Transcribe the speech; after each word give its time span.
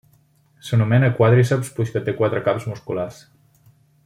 S'anomena 0.69 1.11
quàdriceps 1.19 1.71
puix 1.77 1.93
que 1.97 2.03
té 2.09 2.17
quatre 2.23 2.43
caps 2.49 2.69
musculars. 2.73 3.25